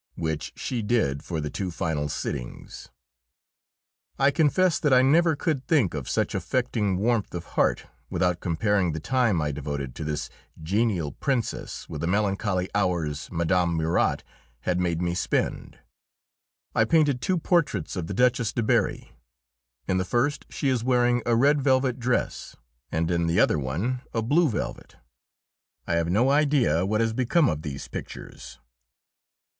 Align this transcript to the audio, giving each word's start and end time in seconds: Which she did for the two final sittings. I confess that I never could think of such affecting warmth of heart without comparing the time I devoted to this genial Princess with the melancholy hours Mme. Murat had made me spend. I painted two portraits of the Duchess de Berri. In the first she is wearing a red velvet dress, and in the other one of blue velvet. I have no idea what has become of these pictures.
Which 0.15 0.51
she 0.55 0.81
did 0.81 1.21
for 1.21 1.39
the 1.39 1.51
two 1.51 1.69
final 1.69 2.09
sittings. 2.09 2.89
I 4.17 4.31
confess 4.31 4.79
that 4.79 4.91
I 4.91 5.03
never 5.03 5.35
could 5.35 5.67
think 5.67 5.93
of 5.93 6.09
such 6.09 6.33
affecting 6.33 6.97
warmth 6.97 7.35
of 7.35 7.43
heart 7.53 7.85
without 8.09 8.39
comparing 8.39 8.93
the 8.93 8.99
time 8.99 9.39
I 9.43 9.51
devoted 9.51 9.93
to 9.93 10.03
this 10.03 10.27
genial 10.59 11.11
Princess 11.11 11.87
with 11.87 12.01
the 12.01 12.07
melancholy 12.07 12.67
hours 12.73 13.29
Mme. 13.31 13.67
Murat 13.77 14.23
had 14.61 14.79
made 14.79 15.03
me 15.03 15.13
spend. 15.13 15.77
I 16.73 16.83
painted 16.83 17.21
two 17.21 17.37
portraits 17.37 17.95
of 17.95 18.07
the 18.07 18.15
Duchess 18.15 18.53
de 18.53 18.63
Berri. 18.63 19.11
In 19.87 19.97
the 19.99 20.03
first 20.03 20.47
she 20.49 20.67
is 20.69 20.83
wearing 20.83 21.21
a 21.27 21.35
red 21.35 21.61
velvet 21.61 21.99
dress, 21.99 22.55
and 22.91 23.11
in 23.11 23.27
the 23.27 23.39
other 23.39 23.59
one 23.59 24.01
of 24.15 24.27
blue 24.27 24.49
velvet. 24.49 24.95
I 25.85 25.93
have 25.93 26.09
no 26.09 26.31
idea 26.31 26.87
what 26.87 27.01
has 27.01 27.13
become 27.13 27.47
of 27.47 27.61
these 27.61 27.87
pictures. 27.87 28.57